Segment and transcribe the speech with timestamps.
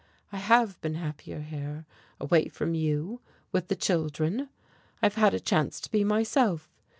[0.31, 1.85] "I have been happier here,
[2.19, 4.49] away from you, with the children;
[4.99, 6.67] I've had a chance to be myself.